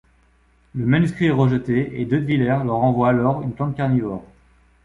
[0.73, 4.23] Le manuscrit est rejeté et Detweiller leur envoie alors une plante carnivore.